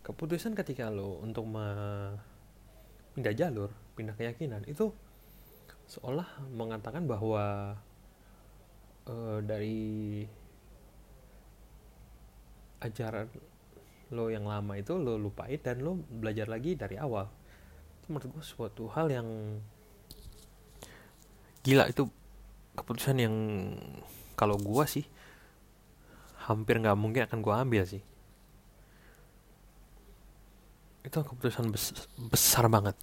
keputusan 0.05 0.55
ketika 0.55 0.93
lo 0.93 1.19
untuk 1.25 1.49
pindah 3.17 3.35
jalur 3.35 3.73
pindah 3.97 4.13
keyakinan 4.15 4.63
itu 4.69 4.93
seolah 5.89 6.29
mengatakan 6.53 7.09
bahwa 7.09 7.75
uh, 9.09 9.39
dari 9.41 10.23
ajaran 12.85 13.27
lo 14.13 14.31
yang 14.31 14.47
lama 14.47 14.79
itu 14.79 14.95
lo 14.95 15.19
lupain 15.19 15.59
dan 15.59 15.83
lo 15.83 15.99
belajar 15.99 16.47
lagi 16.47 16.79
dari 16.79 17.01
awal 17.01 17.27
itu 18.07 18.15
menurut 18.15 18.39
gue 18.39 18.45
suatu 18.47 18.87
hal 18.95 19.11
yang 19.11 19.27
gila. 21.67 21.91
Itu 21.91 22.07
keputusan 22.79 23.19
yang 23.19 23.35
kalau 24.39 24.55
gue 24.63 24.85
sih 24.87 25.03
hampir 26.47 26.79
nggak 26.79 26.95
mungkin 26.95 27.27
akan 27.27 27.43
gue 27.43 27.51
ambil 27.51 27.83
sih. 27.83 27.99
Itu 31.03 31.19
keputusan 31.19 31.75
bes 31.75 31.91
besar 32.31 32.71
banget. 32.71 32.95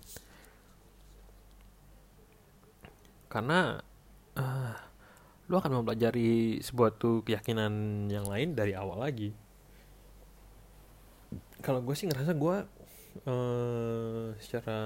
Karena 3.28 3.84
uh, 4.40 4.76
lu 5.52 5.60
akan 5.60 5.84
mempelajari 5.84 6.64
sebuah 6.64 6.96
tuh 6.96 7.28
keyakinan 7.28 8.08
yang 8.08 8.24
lain 8.24 8.56
dari 8.56 8.72
awal 8.72 9.04
lagi. 9.04 9.36
Kalau 11.60 11.84
gue 11.84 11.92
sih 11.92 12.08
ngerasa 12.08 12.32
gue 12.40 12.56
uh, 13.26 14.34
secara 14.42 14.80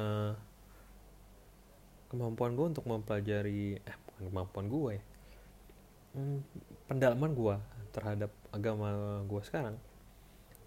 kemampuan 2.07 2.55
gue 2.55 2.65
untuk 2.71 2.85
mempelajari 2.87 3.79
eh 3.83 3.97
bukan 4.07 4.23
kemampuan 4.31 4.65
gue 4.71 4.91
ya. 4.95 5.03
Hmm, 6.17 6.39
pendalaman 6.87 7.31
gue 7.35 7.55
terhadap 7.91 8.31
agama 8.51 9.21
gue 9.27 9.41
sekarang 9.43 9.75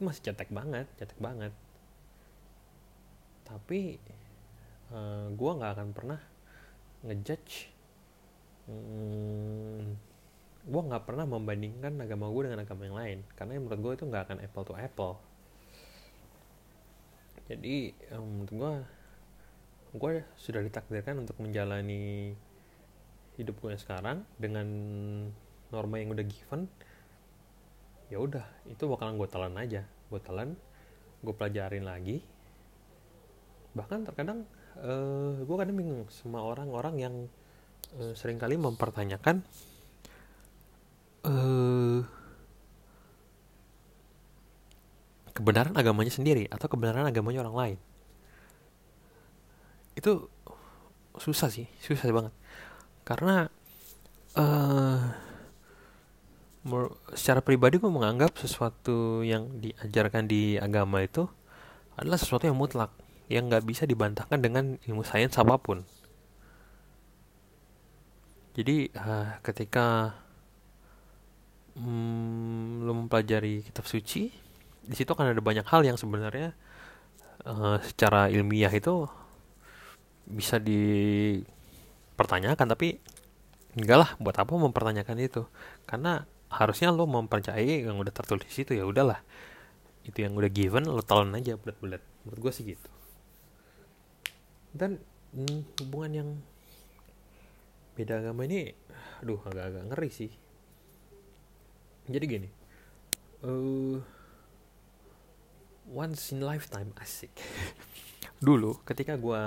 masih 0.00 0.32
cetek 0.32 0.48
banget 0.52 0.88
cetek 0.96 1.20
banget. 1.20 1.52
Tapi 3.44 4.00
uh, 4.92 4.96
eh, 4.96 5.26
gue 5.32 5.50
nggak 5.50 5.72
akan 5.76 5.88
pernah 5.92 6.20
ngejudge 7.00 7.72
hmm, 8.68 9.96
gue 10.60 10.82
nggak 10.92 11.04
pernah 11.08 11.24
membandingkan 11.24 11.96
agama 12.04 12.28
gue 12.28 12.42
dengan 12.48 12.60
agama 12.64 12.82
yang 12.84 12.96
lain. 12.96 13.18
Karena 13.36 13.60
menurut 13.60 13.80
gue 13.80 13.92
itu 14.00 14.04
nggak 14.08 14.24
akan 14.28 14.38
apple 14.44 14.64
to 14.64 14.74
apple 14.76 15.29
jadi 17.50 17.90
um, 18.14 18.46
menurut 18.46 18.52
gue 18.54 18.72
gue 19.90 20.12
sudah 20.38 20.62
ditakdirkan 20.62 21.18
untuk 21.18 21.34
menjalani 21.42 22.30
hidup 23.34 23.58
gue 23.58 23.74
sekarang 23.74 24.22
dengan 24.38 24.66
norma 25.74 25.98
yang 25.98 26.14
udah 26.14 26.22
given. 26.22 26.70
Ya 28.06 28.22
udah 28.22 28.46
itu 28.70 28.86
bakalan 28.86 29.18
gue 29.18 29.26
telan 29.26 29.54
aja. 29.58 29.82
Gue 30.06 30.22
telan 30.22 30.54
gue 31.26 31.34
pelajarin 31.34 31.82
lagi. 31.82 32.22
Bahkan 33.74 34.06
terkadang 34.06 34.46
uh, 34.78 35.42
gue 35.42 35.56
kadang 35.58 35.74
bingung 35.74 36.06
sama 36.06 36.46
orang-orang 36.46 36.94
yang 37.02 37.14
uh, 37.98 38.14
sering 38.14 38.38
kali 38.38 38.54
mempertanyakan 38.54 39.42
uh, 41.26 42.06
kebenaran 45.40 45.72
agamanya 45.72 46.12
sendiri 46.12 46.44
atau 46.52 46.68
kebenaran 46.68 47.08
agamanya 47.08 47.40
orang 47.48 47.56
lain. 47.56 47.78
Itu 49.96 50.28
susah 51.16 51.48
sih 51.48 51.64
susah 51.80 52.12
banget. 52.12 52.34
Karena 53.08 53.48
uh, 54.36 55.00
secara 57.16 57.40
pribadi 57.40 57.80
gue 57.80 57.88
menganggap 57.88 58.36
sesuatu 58.36 59.24
yang 59.24 59.48
diajarkan 59.64 60.28
di 60.28 60.60
agama 60.60 61.00
itu 61.00 61.24
adalah 61.96 62.20
sesuatu 62.20 62.44
yang 62.44 62.60
mutlak 62.60 62.92
yang 63.32 63.48
nggak 63.48 63.64
bisa 63.64 63.88
dibantahkan 63.88 64.36
dengan 64.44 64.76
ilmu 64.84 65.00
sains 65.08 65.40
apa 65.40 65.56
pun. 65.56 65.88
Jadi 68.52 68.92
uh, 68.92 69.40
ketika 69.40 70.12
hmm, 71.80 72.84
lo 72.84 72.92
mempelajari 72.92 73.64
kitab 73.64 73.88
suci 73.88 74.49
di 74.84 74.94
situ 74.96 75.12
akan 75.12 75.32
ada 75.36 75.42
banyak 75.42 75.66
hal 75.68 75.84
yang 75.84 75.96
sebenarnya 76.00 76.54
uh, 77.44 77.76
secara 77.84 78.32
ilmiah 78.32 78.72
itu 78.72 79.08
bisa 80.30 80.62
dipertanyakan 80.62 82.70
tapi 82.70 83.02
enggak 83.74 83.98
lah 83.98 84.10
buat 84.18 84.34
apa 84.38 84.54
mempertanyakan 84.54 85.18
itu? 85.22 85.46
Karena 85.86 86.26
harusnya 86.50 86.90
lo 86.90 87.06
mempercayai 87.06 87.86
yang 87.86 87.98
udah 87.98 88.10
tertulis 88.10 88.50
itu 88.50 88.74
ya 88.74 88.86
udahlah. 88.86 89.22
Itu 90.02 90.26
yang 90.26 90.34
udah 90.34 90.50
given 90.50 90.90
lo 90.90 91.02
telan 91.06 91.34
aja 91.36 91.54
bulat-bulat. 91.54 92.02
Menurut 92.26 92.40
gue 92.40 92.52
sih 92.54 92.64
gitu. 92.74 92.90
Dan 94.74 94.98
hmm, 95.34 95.86
hubungan 95.86 96.12
yang 96.14 96.28
beda 97.98 98.22
agama 98.22 98.46
ini 98.46 98.70
aduh 99.20 99.40
agak-agak 99.44 99.84
ngeri 99.92 100.10
sih. 100.10 100.30
Jadi 102.10 102.24
gini 102.26 102.48
uh, 103.44 103.98
once 105.90 106.32
in 106.32 106.40
lifetime 106.46 106.94
asik. 107.02 107.34
Dulu 108.46 108.80
ketika 108.86 109.18
gue 109.18 109.42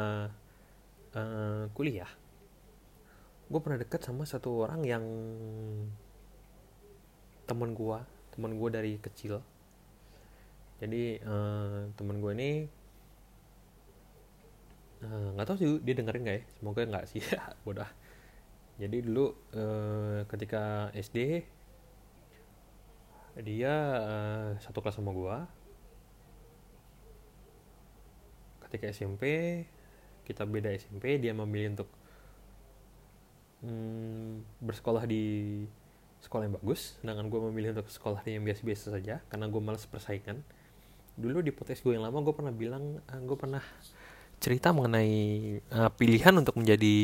uh, 1.16 1.64
kuliah 1.72 2.12
gue 3.44 3.60
pernah 3.62 3.78
deket 3.78 4.02
sama 4.02 4.26
satu 4.26 4.66
orang 4.66 4.82
yang 4.82 5.06
temen 7.46 7.76
gue 7.76 8.00
temen 8.36 8.52
gue 8.60 8.70
dari 8.70 8.94
kecil. 9.00 9.40
Jadi 10.84 11.22
uh, 11.24 11.88
temen 11.96 12.20
gue 12.20 12.32
ini 12.36 12.52
eh, 15.06 15.28
nggak 15.38 15.46
uh, 15.46 15.48
tahu 15.48 15.58
sih 15.60 15.70
dia 15.80 15.94
dengerin 15.96 16.22
nggak 16.28 16.38
ya? 16.38 16.44
Semoga 16.60 16.82
nggak 16.84 17.06
sih. 17.08 17.22
Bodoh 17.66 17.88
jadi 18.82 19.06
dulu 19.06 19.38
uh, 19.54 20.26
ketika 20.26 20.90
SD 20.98 21.46
dia 23.46 23.74
uh, 24.02 24.50
satu 24.62 24.82
kelas 24.82 24.98
sama 24.98 25.14
gue 25.14 25.38
ketika 28.74 28.90
SMP 28.90 29.24
kita 30.26 30.50
beda 30.50 30.74
SMP 30.74 31.22
dia 31.22 31.30
memilih 31.30 31.78
untuk 31.78 31.90
hmm, 33.62 34.42
bersekolah 34.66 35.06
di 35.06 35.62
sekolah 36.26 36.50
yang 36.50 36.58
bagus 36.58 36.98
sedangkan 36.98 37.30
gue 37.30 37.40
memilih 37.54 37.78
untuk 37.78 37.94
sekolah 37.94 38.26
yang 38.26 38.42
biasa-biasa 38.42 38.98
saja 38.98 39.22
karena 39.30 39.46
gue 39.46 39.62
malas 39.62 39.86
persaingan. 39.86 40.42
Dulu 41.14 41.46
di 41.46 41.54
podcast 41.54 41.86
gue 41.86 41.94
yang 41.94 42.02
lama 42.02 42.26
gue 42.26 42.34
pernah 42.34 42.50
bilang 42.50 42.98
uh, 42.98 43.22
gue 43.22 43.38
pernah 43.38 43.62
cerita 44.42 44.74
mengenai 44.74 45.14
uh, 45.70 45.94
pilihan 45.94 46.34
untuk 46.34 46.58
menjadi 46.58 46.98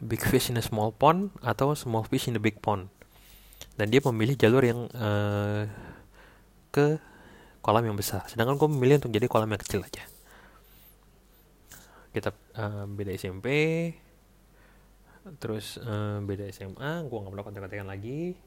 big 0.00 0.22
fish 0.24 0.48
in 0.48 0.56
a 0.56 0.64
small 0.64 0.88
pond 0.88 1.36
atau 1.44 1.76
small 1.76 2.08
fish 2.08 2.32
in 2.32 2.38
a 2.38 2.42
big 2.42 2.64
pond. 2.64 2.88
Dan 3.76 3.92
dia 3.92 4.00
memilih 4.00 4.40
jalur 4.40 4.64
yang 4.64 4.88
uh, 4.96 5.68
ke 6.72 6.96
kolam 7.62 7.84
yang 7.84 7.98
besar. 7.98 8.24
Sedangkan 8.30 8.56
gue 8.56 8.68
memilih 8.70 9.02
untuk 9.02 9.12
jadi 9.12 9.26
kolam 9.26 9.50
yang 9.50 9.60
kecil 9.60 9.82
aja. 9.82 10.04
Kita 12.14 12.32
uh, 12.56 12.84
beda 12.88 13.12
SMP 13.14 13.46
terus 15.36 15.76
uh, 15.76 16.24
beda 16.24 16.48
SMA 16.48 17.04
gue 17.04 17.18
nggak 17.20 17.32
pernah 17.32 17.44
kontak-kontakan 17.44 17.88
lagi. 17.88 18.38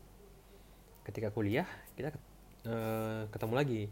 Ketika 1.06 1.30
kuliah 1.34 1.68
kita 1.94 2.14
uh, 2.66 3.28
ketemu 3.30 3.54
lagi. 3.54 3.84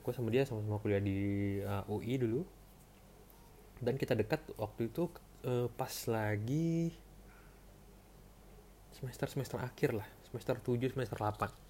Gue 0.00 0.12
sama 0.16 0.32
dia 0.32 0.48
sama-sama 0.48 0.80
kuliah 0.80 1.02
di 1.02 1.18
uh, 1.60 1.84
UI 1.90 2.14
dulu. 2.20 2.40
Dan 3.80 3.96
kita 3.96 4.12
dekat 4.12 4.44
waktu 4.60 4.92
itu 4.92 5.08
uh, 5.48 5.66
pas 5.72 5.92
lagi 6.06 6.92
semester 8.92 9.26
semester 9.32 9.58
akhir 9.58 9.96
lah. 9.96 10.08
Semester 10.28 10.60
7 10.62 10.94
semester 10.94 11.18
8 11.18 11.69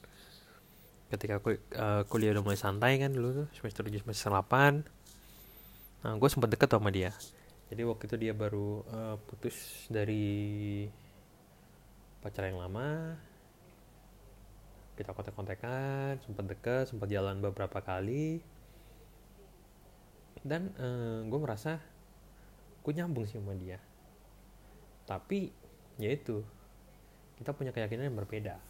ketika 1.11 1.43
aku 1.43 1.59
uh, 1.75 2.07
kuliah 2.07 2.31
udah 2.31 2.45
mulai 2.47 2.59
santai 2.59 3.03
kan 3.03 3.11
dulu 3.11 3.45
tuh 3.45 3.47
semester 3.59 3.83
7 3.83 4.07
semester 4.07 4.31
8 4.31 4.87
nah 6.01 6.17
gue 6.17 6.29
sempat 6.33 6.49
deket 6.49 6.71
sama 6.73 6.89
dia. 6.89 7.13
Jadi 7.69 7.85
waktu 7.85 8.09
itu 8.09 8.17
dia 8.17 8.33
baru 8.33 8.83
uh, 8.89 9.17
putus 9.29 9.87
dari 9.93 10.89
pacar 12.25 12.49
yang 12.49 12.57
lama. 12.57 13.15
Kita 14.97 15.13
kontak-kontakan 15.13 16.25
sempat 16.25 16.45
deket 16.49 16.89
sempat 16.89 17.07
jalan 17.13 17.45
beberapa 17.45 17.85
kali. 17.85 18.41
Dan 20.41 20.73
uh, 20.81 21.21
gue 21.29 21.39
merasa 21.39 21.77
gue 22.81 22.93
nyambung 22.97 23.29
sih 23.29 23.37
sama 23.37 23.53
dia. 23.53 23.77
Tapi 25.05 25.53
ya 26.01 26.09
itu 26.17 26.41
kita 27.37 27.53
punya 27.53 27.77
keyakinan 27.77 28.09
yang 28.09 28.17
berbeda 28.17 28.70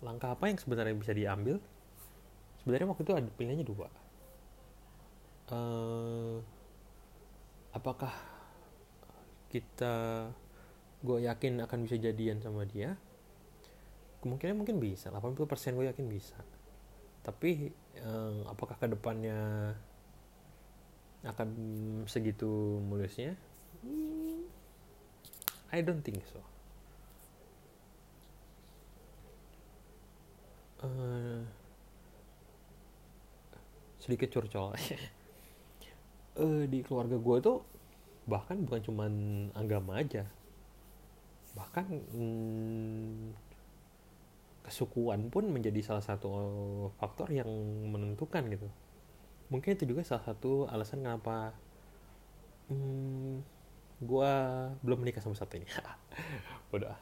langkah 0.00 0.32
apa 0.32 0.48
yang 0.48 0.58
sebenarnya 0.60 0.96
bisa 0.96 1.12
diambil? 1.12 1.56
Sebenarnya 2.60 2.88
waktu 2.88 3.02
itu 3.04 3.12
ada 3.16 3.30
pilihannya 3.36 3.66
dua. 3.66 3.88
Uh, 5.50 6.38
apakah 7.74 8.14
kita 9.50 10.28
gue 11.00 11.18
yakin 11.26 11.64
akan 11.64 11.78
bisa 11.84 11.96
jadian 11.98 12.40
sama 12.40 12.68
dia? 12.68 12.96
Kemungkinan 14.20 14.56
mungkin 14.60 14.76
bisa 14.76 15.08
80% 15.08 15.76
gue 15.76 15.86
yakin 15.88 16.06
bisa. 16.12 16.36
Tapi 17.24 17.72
um, 18.04 18.44
apakah 18.48 18.76
ke 18.76 18.86
depannya 18.88 19.72
akan 21.24 21.48
segitu 22.08 22.80
mulusnya 22.80 23.36
hmm, 23.84 24.40
I 25.68 25.84
don't 25.84 26.00
think 26.00 26.24
so 26.24 26.40
uh, 30.84 31.40
sedikit 34.00 34.28
curcol. 34.32 34.74
Uh, 36.36 36.64
di 36.72 36.80
keluarga 36.80 37.16
gue 37.20 37.36
tuh 37.44 37.58
bahkan 38.28 38.56
bukan 38.64 38.80
cuman 38.84 39.12
agama 39.56 40.00
aja. 40.00 40.24
Bahkan 41.56 41.86
hmm, 42.14 43.34
kesukuan 44.64 45.28
pun 45.28 45.50
menjadi 45.50 45.82
salah 45.82 46.04
satu 46.04 46.30
faktor 46.96 47.28
yang 47.34 47.48
menentukan 47.90 48.46
gitu. 48.48 48.68
Mungkin 49.50 49.74
itu 49.74 49.84
juga 49.84 50.06
salah 50.06 50.22
satu 50.22 50.70
alasan 50.70 51.02
kenapa 51.02 51.50
hmm, 52.70 53.42
gue 54.00 54.32
belum 54.86 54.98
menikah 55.02 55.20
sama 55.20 55.34
satu 55.34 55.58
ini. 55.58 55.66
Udah 56.76 56.94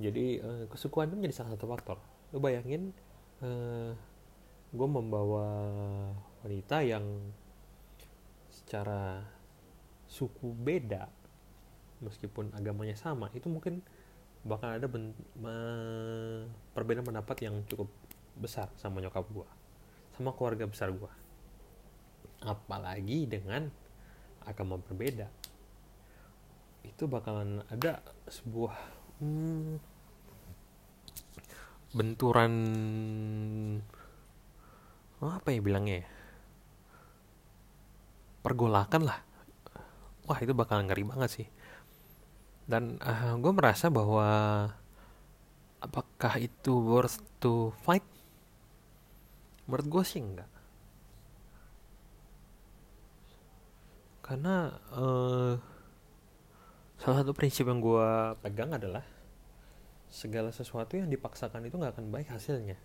jadi 0.00 0.40
uh, 0.40 0.64
kesukuan 0.72 1.12
itu 1.12 1.16
menjadi 1.20 1.44
salah 1.44 1.52
satu 1.54 1.68
faktor. 1.68 2.00
Lo 2.32 2.40
bayangin 2.40 2.96
uh, 3.40 3.46
eh, 3.46 3.92
gue 4.70 4.88
membawa 4.88 5.48
wanita 6.46 6.80
yang 6.86 7.04
secara 8.50 9.24
suku 10.06 10.54
beda 10.54 11.10
meskipun 12.00 12.54
agamanya 12.56 12.96
sama 12.96 13.28
itu 13.36 13.50
mungkin 13.50 13.84
bakal 14.40 14.72
ada 14.72 14.88
ben, 14.88 15.12
me, 15.36 15.54
perbedaan 16.72 17.04
pendapat 17.04 17.44
yang 17.44 17.60
cukup 17.68 17.92
besar 18.40 18.72
sama 18.80 19.04
nyokap 19.04 19.26
gue 19.28 19.48
sama 20.16 20.32
keluarga 20.32 20.64
besar 20.64 20.88
gue 20.94 21.12
apalagi 22.40 23.28
dengan 23.28 23.68
agama 24.44 24.80
berbeda. 24.80 25.28
Itu 26.84 27.04
bakalan 27.08 27.60
ada 27.68 28.00
sebuah 28.28 28.76
hmm, 29.20 29.76
benturan 31.90 32.52
apa 35.20 35.52
ya 35.52 35.60
bilangnya 35.60 36.06
ya? 36.06 36.08
Pergolakan 38.40 39.02
lah. 39.04 39.20
Wah 40.24 40.38
itu 40.40 40.56
bakal 40.56 40.80
ngeri 40.86 41.04
banget 41.04 41.30
sih. 41.42 41.48
Dan 42.64 42.96
uh, 43.02 43.36
gue 43.36 43.52
merasa 43.52 43.92
bahwa 43.92 44.28
apakah 45.82 46.40
itu 46.40 46.72
worth 46.72 47.20
to 47.42 47.74
fight? 47.84 48.06
Menurut 49.68 49.86
gue 49.90 50.04
sih 50.06 50.22
enggak. 50.22 50.48
Karena 54.24 54.72
uh, 54.94 55.58
salah 56.96 57.16
satu 57.20 57.34
prinsip 57.34 57.66
yang 57.66 57.82
gue 57.82 58.08
pegang 58.40 58.70
adalah 58.72 59.02
segala 60.10 60.50
sesuatu 60.50 60.98
yang 60.98 61.06
dipaksakan 61.06 61.64
itu 61.64 61.78
nggak 61.78 61.96
akan 61.96 62.06
baik 62.10 62.28
hasilnya. 62.34 62.76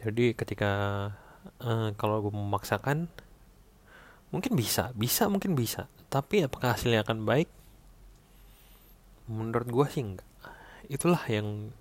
Jadi 0.00 0.32
ketika 0.38 0.70
uh, 1.60 1.90
kalau 1.98 2.22
gue 2.22 2.32
memaksakan 2.32 3.10
mungkin 4.30 4.54
bisa 4.54 4.94
bisa 4.94 5.26
mungkin 5.26 5.58
bisa. 5.58 5.90
Tapi 6.06 6.46
apakah 6.46 6.78
hasilnya 6.78 7.02
akan 7.02 7.26
baik? 7.26 7.50
Menurut 9.26 9.68
gue 9.68 9.86
sih 9.90 10.02
enggak 10.06 10.26
itulah 10.86 11.18
yang 11.26 11.74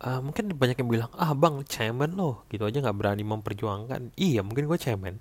uh, 0.00 0.20
mungkin 0.24 0.48
banyak 0.56 0.80
yang 0.80 0.88
bilang 0.88 1.10
ah 1.20 1.36
bang 1.36 1.60
cemen 1.68 2.16
loh 2.16 2.48
gitu 2.48 2.64
aja 2.64 2.80
nggak 2.80 2.96
berani 2.96 3.24
memperjuangkan. 3.28 4.16
Iya 4.16 4.40
mungkin 4.40 4.64
gue 4.64 4.78
cemen. 4.80 5.20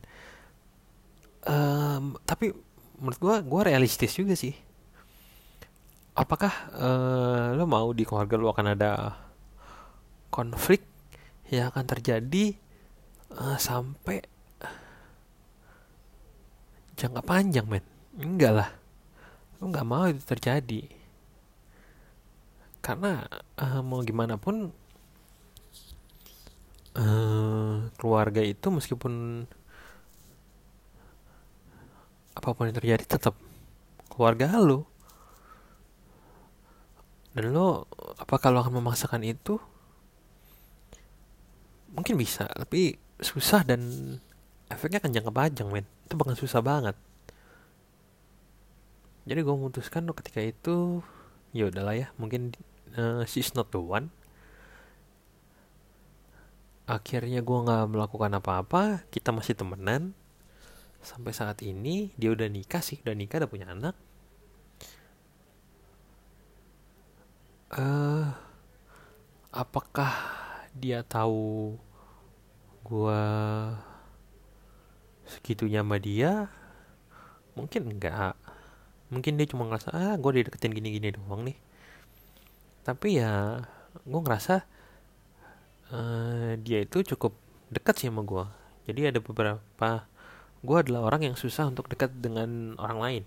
Um, 1.46 2.18
tapi 2.26 2.56
menurut 2.98 3.20
gue 3.20 3.36
gue 3.44 3.62
realistis 3.68 4.16
juga 4.16 4.34
sih 4.34 4.56
apakah 6.16 6.54
uh, 6.80 7.48
lo 7.60 7.68
mau 7.68 7.92
di 7.92 8.08
keluarga 8.08 8.40
lo 8.40 8.56
akan 8.56 8.68
ada 8.72 8.92
konflik 10.32 10.88
yang 11.52 11.70
akan 11.70 11.86
terjadi 11.86 12.56
uh, 13.36 13.60
sampai 13.60 14.24
jangka 16.96 17.22
panjang 17.22 17.68
men? 17.68 17.84
Enggak 18.16 18.54
lah. 18.56 18.70
Lo 19.60 19.68
nggak 19.68 19.88
mau 19.88 20.08
itu 20.08 20.24
terjadi. 20.24 20.88
Karena 22.80 23.28
uh, 23.60 23.84
mau 23.84 24.00
gimana 24.00 24.40
pun 24.40 24.72
uh, 26.96 27.76
keluarga 28.00 28.40
itu 28.40 28.68
meskipun 28.72 29.44
apa 32.36 32.50
pun 32.52 32.68
yang 32.68 32.78
terjadi 32.78 33.04
tetap 33.04 33.36
keluarga 34.12 34.56
lo 34.60 34.95
dan 37.36 37.52
lo 37.52 37.84
apa 38.16 38.40
kalau 38.40 38.64
akan 38.64 38.80
memaksakan 38.80 39.28
itu? 39.28 39.60
Mungkin 41.92 42.16
bisa 42.16 42.48
tapi 42.48 42.96
susah 43.20 43.68
dan 43.68 43.84
efeknya 44.72 45.04
akan 45.04 45.12
jangka 45.12 45.32
panjang 45.36 45.68
men. 45.68 45.84
Itu 46.08 46.16
bakal 46.16 46.40
susah 46.40 46.64
banget. 46.64 46.96
Jadi 49.28 49.40
gue 49.44 49.52
memutuskan 49.52 50.08
ketika 50.16 50.40
itu 50.40 51.04
ya 51.52 51.68
udahlah 51.68 51.96
ya 51.98 52.08
mungkin 52.16 52.56
uh, 52.96 53.28
she's 53.28 53.52
not 53.52 53.68
the 53.76 53.84
one. 53.84 54.16
Akhirnya 56.88 57.44
gue 57.44 57.60
nggak 57.68 57.92
melakukan 57.92 58.32
apa-apa 58.32 59.04
kita 59.12 59.36
masih 59.36 59.60
temenan. 59.60 60.16
Sampai 61.04 61.36
saat 61.36 61.60
ini 61.68 62.16
dia 62.16 62.32
udah 62.32 62.48
nikah 62.48 62.80
sih 62.80 63.04
udah 63.04 63.12
nikah 63.12 63.44
udah 63.44 63.52
punya 63.52 63.68
anak 63.76 64.05
uh, 67.80 68.32
apakah 69.52 70.12
dia 70.76 71.04
tahu 71.04 71.76
gue 72.86 73.22
segitunya 75.28 75.84
sama 75.84 75.98
dia? 76.00 76.52
Mungkin 77.56 77.96
enggak. 77.96 78.36
Mungkin 79.12 79.38
dia 79.40 79.48
cuma 79.48 79.70
ngerasa 79.70 79.90
ah 79.96 80.16
gue 80.20 80.32
dideketin 80.44 80.76
gini-gini 80.76 81.16
doang 81.16 81.48
nih. 81.48 81.58
Tapi 82.84 83.20
ya 83.20 83.64
gue 84.04 84.22
ngerasa 84.22 84.68
uh, 85.96 86.52
dia 86.60 86.84
itu 86.84 87.04
cukup 87.16 87.36
dekat 87.72 87.96
sih 87.98 88.12
sama 88.12 88.22
gue 88.22 88.46
jadi 88.86 89.10
ada 89.10 89.20
beberapa 89.20 90.06
gue 90.62 90.78
adalah 90.78 91.10
orang 91.10 91.34
yang 91.34 91.36
susah 91.38 91.70
untuk 91.70 91.90
dekat 91.90 92.14
dengan 92.22 92.78
orang 92.78 93.00
lain. 93.02 93.24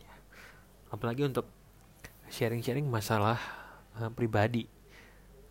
Apalagi 0.94 1.26
untuk 1.26 1.50
sharing-sharing 2.30 2.86
masalah 2.86 3.38
uh, 3.98 4.10
pribadi. 4.14 4.66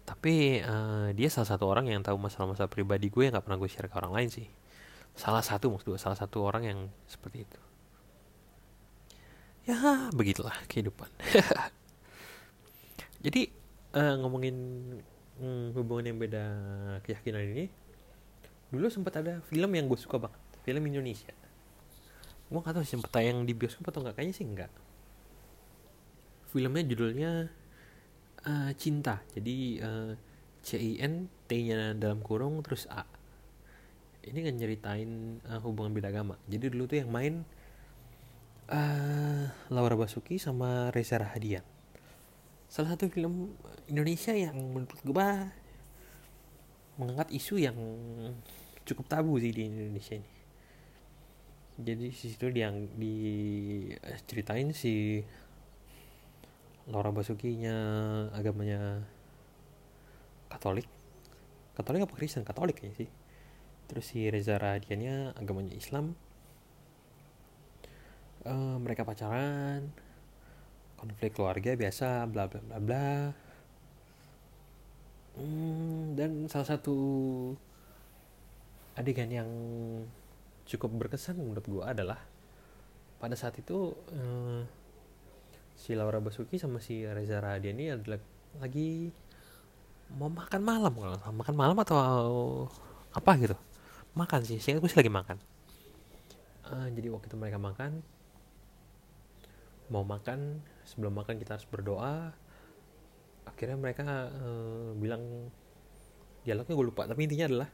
Tapi 0.07 0.63
uh, 0.63 1.11
dia 1.11 1.27
salah 1.27 1.49
satu 1.51 1.67
orang 1.67 1.91
yang 1.91 1.99
tahu 1.99 2.15
masalah-masalah 2.15 2.71
pribadi 2.71 3.11
gue 3.11 3.27
yang 3.27 3.35
gak 3.35 3.43
pernah 3.43 3.59
gue 3.59 3.69
share 3.69 3.91
ke 3.91 3.95
orang 3.99 4.13
lain 4.15 4.29
sih. 4.31 4.47
Salah 5.17 5.43
satu 5.43 5.73
maksud 5.73 5.91
gue 5.91 5.99
salah 5.99 6.15
satu 6.15 6.47
orang 6.47 6.63
yang 6.63 6.79
seperti 7.05 7.43
itu. 7.43 7.59
Ya 9.67 10.07
begitulah 10.15 10.55
kehidupan. 10.71 11.11
Jadi 13.25 13.51
uh, 13.99 14.15
ngomongin 14.23 14.55
hmm, 15.43 15.75
hubungan 15.75 16.15
yang 16.15 16.17
beda 16.21 16.45
keyakinan 17.03 17.43
ini 17.51 17.67
dulu 18.67 18.91
sempat 18.91 19.19
ada 19.23 19.39
film 19.47 19.71
yang 19.75 19.87
gue 19.87 19.99
suka 19.99 20.23
banget 20.23 20.39
film 20.63 20.87
Indonesia. 20.87 21.35
Gue 22.47 22.63
gak 22.63 22.79
sih 22.87 22.95
sempat 22.95 23.11
tayang 23.11 23.43
di 23.43 23.51
bioskop 23.51 23.91
atau 23.91 24.07
enggak 24.07 24.23
kayaknya 24.23 24.35
sih 24.39 24.47
enggak 24.47 24.71
filmnya 26.57 26.83
judulnya 26.87 27.31
uh, 28.47 28.71
cinta. 28.79 29.19
Jadi 29.35 29.83
uh, 29.83 30.15
C 30.63 30.79
I 30.79 31.03
N 31.03 31.27
T 31.45 31.51
nya 31.67 31.91
dalam 31.91 32.23
kurung 32.23 32.63
terus 32.63 32.87
A. 32.87 33.03
Ini 34.27 34.43
kan 34.43 34.59
nyeritain 34.59 35.39
uh, 35.47 35.63
hubungan 35.63 35.95
beda 35.95 36.11
agama 36.11 36.35
jadi 36.51 36.67
dulu 36.67 36.83
tuh 36.83 36.99
yang 36.99 37.07
main 37.07 37.47
uh, 38.67 39.47
Laura 39.71 39.95
Basuki 39.95 40.35
sama 40.35 40.91
Reza 40.91 41.15
Rahadian 41.15 41.63
salah 42.67 42.91
satu 42.91 43.07
film 43.07 43.55
Indonesia 43.87 44.35
yang 44.35 44.59
menurut 44.59 44.99
gue 44.99 45.27
mengangkat 46.99 47.31
isu 47.39 47.55
yang 47.55 47.79
cukup 48.83 49.07
tabu 49.07 49.39
sih 49.39 49.55
di 49.55 49.63
Indonesia 49.63 50.19
ini. 50.19 50.31
Jadi 51.79 52.11
di 52.11 52.17
situ 52.19 52.51
yang 52.51 52.89
diceritain 52.99 54.75
si 54.75 55.23
Laura 56.87 57.11
Basuki 57.11 57.59
nya 57.59 57.75
agamanya 58.31 59.03
Katolik. 60.47 60.87
Katolik 61.75 62.07
apa 62.07 62.13
Kristen? 62.15 62.47
Katolik 62.47 62.79
ya 62.79 62.91
sih. 62.95 63.09
Terus 63.91 64.05
si 64.07 64.27
Reza 64.31 64.55
Radiannya 64.55 65.35
agamanya 65.35 65.75
Islam. 65.75 66.15
Uh, 68.47 68.79
mereka 68.79 69.03
pacaran 69.03 69.91
konflik 70.95 71.35
keluarga 71.35 71.75
biasa 71.75 72.25
bla 72.31 72.47
bla 72.47 72.63
bla 72.63 72.77
bla. 72.79 73.09
Hmm, 75.37 76.17
dan 76.17 76.49
salah 76.49 76.65
satu 76.65 76.97
adegan 78.97 79.29
yang 79.29 79.49
cukup 80.65 80.89
berkesan 81.05 81.37
menurut 81.37 81.61
gue 81.69 81.83
adalah 81.85 82.17
pada 83.21 83.37
saat 83.37 83.53
itu 83.61 83.93
uh, 83.93 84.65
si 85.77 85.93
Laura 85.93 86.17
Basuki 86.17 86.57
sama 86.57 86.81
si 86.81 87.05
Reza 87.05 87.37
Radian 87.37 87.77
ini 87.77 87.93
adalah 87.93 88.17
lagi 88.57 89.13
mau 90.17 90.27
makan 90.33 90.61
malam 90.65 90.93
kalau 90.97 91.17
makan 91.37 91.55
malam 91.55 91.77
atau 91.77 91.97
apa 93.13 93.31
gitu? 93.37 93.53
Makan 94.17 94.41
sih 94.41 94.57
sih 94.57 94.73
gue 94.73 94.89
sih 94.89 94.97
lagi 94.97 95.13
makan. 95.13 95.37
Uh, 96.67 96.89
jadi 96.91 97.13
waktu 97.13 97.29
itu 97.29 97.37
mereka 97.37 97.61
makan 97.61 98.01
mau 99.87 100.03
makan 100.03 100.59
sebelum 100.83 101.13
makan 101.15 101.37
kita 101.37 101.55
harus 101.55 101.69
berdoa. 101.69 102.33
Akhirnya 103.45 103.77
mereka 103.77 104.03
uh, 104.33 104.91
bilang 104.97 105.53
dialognya 106.41 106.73
gue 106.73 106.87
lupa 106.87 107.03
tapi 107.05 107.27
intinya 107.27 107.45
adalah 107.51 107.69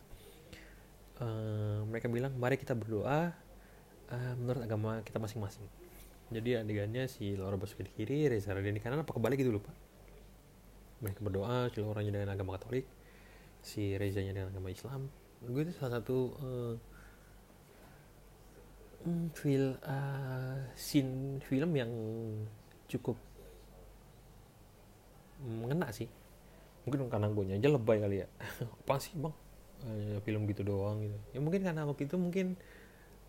uh, 1.21 1.79
mereka 1.87 2.09
bilang 2.09 2.33
mari 2.41 2.57
kita 2.57 2.73
berdoa 2.73 3.29
uh, 4.09 4.33
menurut 4.41 4.61
agama 4.65 4.99
kita 5.05 5.21
masing-masing 5.21 5.82
jadi 6.33 6.65
adegannya 6.65 7.05
si 7.05 7.37
Laura 7.37 7.55
Basuki 7.55 7.85
di 7.85 7.91
kiri 7.93 8.25
Reza 8.25 8.51
Radian 8.51 8.73
di 8.73 8.81
kanan 8.81 9.05
apa 9.05 9.13
kebalik 9.13 9.37
gitu 9.37 9.53
lupa. 9.53 9.69
Mereka 11.05 11.21
berdoa 11.21 11.69
si 11.69 11.77
Laura 11.79 12.01
dengan 12.01 12.33
agama 12.33 12.57
Katolik 12.57 12.89
si 13.63 13.95
Reza 13.95 14.19
nya 14.19 14.35
dengan 14.35 14.51
agama 14.51 14.73
Islam. 14.73 15.07
Gue 15.43 15.63
itu 15.63 15.71
salah 15.75 16.03
satu 16.03 16.17
uh, 16.35 16.75
feel 19.35 19.79
uh, 19.83 20.59
scene 20.75 21.39
film 21.43 21.71
yang 21.75 21.91
cukup 22.91 23.15
mengena 25.43 25.91
sih. 25.95 26.07
Mungkin 26.83 27.07
karena 27.07 27.31
gue 27.31 27.43
aja 27.55 27.69
lebay 27.71 27.97
kali 28.03 28.23
ya. 28.23 28.27
Apa 28.83 28.99
sih 28.99 29.15
bang? 29.15 29.35
Uh, 29.83 30.19
film 30.23 30.47
gitu 30.47 30.63
doang 30.63 31.03
gitu. 31.03 31.17
Ya 31.35 31.39
mungkin 31.39 31.63
karena 31.63 31.87
waktu 31.87 32.07
itu 32.07 32.15
mungkin 32.19 32.59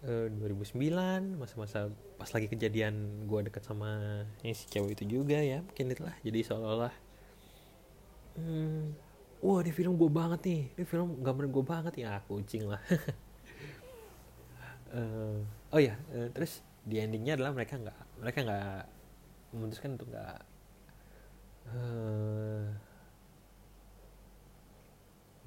eh, 0.05 0.29
2009 0.29 1.41
masa-masa 1.41 1.89
pas 2.21 2.29
lagi 2.29 2.47
kejadian 2.47 3.25
gue 3.25 3.41
deket 3.49 3.65
sama 3.65 4.23
yang 4.45 4.55
si 4.55 4.69
cewek 4.69 5.01
itu 5.01 5.21
juga 5.21 5.41
ya 5.41 5.65
mungkin 5.65 5.93
itulah. 5.93 6.17
Jadi 6.21 6.39
seolah-olah 6.45 6.95
hmm, 8.39 8.83
wah 9.41 9.61
di 9.65 9.73
film 9.73 9.97
gue 9.97 10.11
banget 10.13 10.41
nih. 10.45 10.63
Di 10.77 10.85
film 10.85 11.25
gambar 11.25 11.45
gue 11.49 11.65
banget 11.65 11.95
ya 12.05 12.21
kucing 12.29 12.69
lah. 12.69 12.83
Uh, 14.93 15.41
oh 15.75 15.81
ya 15.81 15.97
uh, 16.13 16.29
terus 16.31 16.61
di 16.85 17.01
endingnya 17.01 17.41
adalah 17.41 17.57
mereka 17.57 17.81
nggak 17.81 18.01
mereka 18.21 18.39
nggak 18.45 18.83
memutuskan 19.57 19.97
untuk 19.97 20.09
nggak 20.13 20.37
uh, 21.73 22.65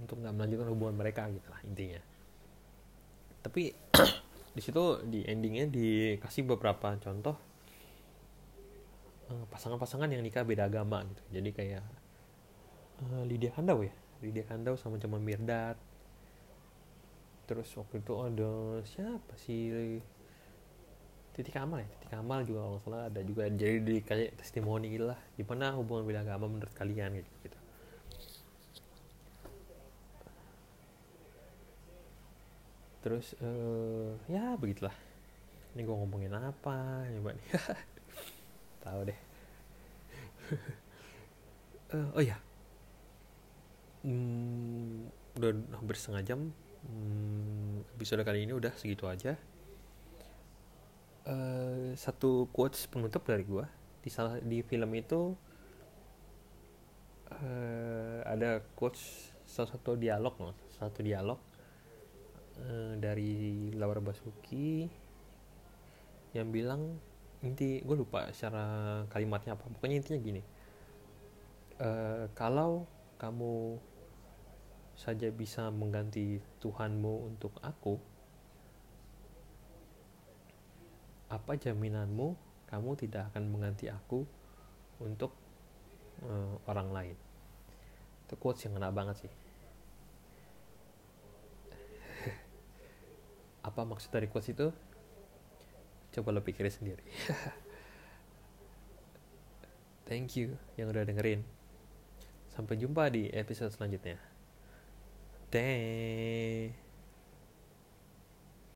untuk 0.01 0.17
nggak 0.21 0.33
melanjutkan 0.33 0.67
hubungan 0.73 0.95
mereka 0.97 1.29
gitu 1.29 1.47
lah 1.49 1.61
intinya. 1.65 2.01
Tapi 3.45 3.71
di 4.57 4.61
situ 4.65 5.05
di 5.05 5.21
endingnya 5.21 5.69
dikasih 5.69 6.49
beberapa 6.49 6.97
contoh 6.97 7.37
eh, 9.29 9.45
pasangan-pasangan 9.53 10.09
yang 10.09 10.25
nikah 10.25 10.41
beda 10.41 10.65
agama 10.65 11.05
gitu. 11.05 11.23
Jadi 11.37 11.49
kayak 11.53 11.85
uh, 13.05 13.23
Lydia 13.29 13.53
Kandau 13.53 13.85
ya. 13.85 13.93
Lydia 14.25 14.41
Kandau 14.49 14.73
sama 14.73 14.97
Jamal 14.97 15.21
Mirdad. 15.21 15.77
Terus 17.45 17.69
waktu 17.77 18.01
itu 18.01 18.13
ada 18.17 18.81
siapa 18.81 19.33
sih? 19.37 20.01
Titi 21.37 21.53
Kamal 21.53 21.85
ya? 21.85 21.87
Titi 21.93 22.07
Kamal 22.09 22.41
juga 22.49 22.65
kalau 22.65 22.79
salah 22.81 23.01
ada 23.13 23.21
juga. 23.21 23.45
Jadi 23.45 23.77
di 23.85 23.95
kayak 24.01 24.41
testimoni 24.41 24.97
lah. 24.97 25.21
Gimana 25.37 25.77
hubungan 25.77 26.09
beda 26.09 26.25
agama 26.25 26.49
menurut 26.49 26.73
kalian 26.73 27.21
gitu 27.21 27.31
gitu 27.45 27.57
terus 33.07 33.31
uh, 33.39 34.11
ya 34.27 34.59
begitulah. 34.59 34.91
Ini 35.71 35.87
gue 35.87 35.95
ngomongin 35.95 36.35
apa 36.35 37.07
coba 37.07 37.31
nih. 37.31 37.47
Tahu 38.83 38.99
deh. 39.07 39.19
Uh, 41.95 42.11
oh 42.19 42.23
ya 42.23 42.35
hmm, 44.03 45.07
udah 45.39 45.51
hampir 45.79 45.95
setengah 45.95 46.23
jam. 46.27 46.39
Hmm, 46.83 47.83
episode 47.95 48.27
kali 48.27 48.43
ini 48.43 48.51
udah 48.51 48.75
segitu 48.75 49.07
aja. 49.07 49.39
Uh, 51.27 51.95
satu 51.95 52.51
quotes 52.55 52.87
penutup 52.87 53.23
dari 53.27 53.43
gue 53.43 53.63
di 53.99 54.07
salah 54.07 54.39
di 54.39 54.63
film 54.63 54.87
itu 54.95 55.35
uh, 57.35 58.19
ada 58.23 58.63
quotes 58.79 59.35
salah 59.43 59.67
satu 59.75 59.99
dialog 59.99 60.31
loh 60.39 60.55
satu 60.79 61.03
dialog 61.03 61.35
uh, 62.63 62.93
dari 62.97 63.69
Laura 63.73 64.01
Basuki 64.01 64.87
yang 66.35 66.49
bilang 66.53 66.97
inti 67.41 67.81
gue 67.81 67.95
lupa 67.97 68.29
secara 68.33 69.03
kalimatnya 69.09 69.53
apa. 69.53 69.65
Pokoknya 69.69 69.97
intinya 70.01 70.19
gini. 70.21 70.41
Uh, 71.77 72.25
kalau 72.33 72.89
kamu 73.21 73.77
saja 74.97 75.29
bisa 75.29 75.69
mengganti 75.69 76.41
Tuhanmu 76.57 77.29
untuk 77.29 77.53
aku 77.61 78.01
apa 81.29 81.53
jaminanmu 81.53 82.33
kamu 82.65 82.89
tidak 82.97 83.29
akan 83.29 83.51
mengganti 83.53 83.93
aku 83.93 84.25
untuk 84.97 85.37
uh, 86.25 86.57
orang 86.65 86.89
lain? 86.89 87.17
Itu 88.25 88.33
quotes 88.41 88.65
yang 88.65 88.73
kena 88.73 88.89
banget 88.89 89.27
sih 89.27 89.46
apa 93.67 93.83
maksud 93.83 94.07
dari 94.07 94.31
quotes 94.31 94.55
itu? 94.55 94.71
Coba 96.15 96.31
lo 96.31 96.39
pikirin 96.39 96.71
sendiri. 96.71 97.03
Thank 100.07 100.39
you 100.39 100.55
yang 100.79 100.87
udah 100.87 101.03
dengerin. 101.03 101.43
Sampai 102.47 102.79
jumpa 102.79 103.11
di 103.11 103.27
episode 103.35 103.75
selanjutnya. 103.75 104.15
Deh. 105.51 106.86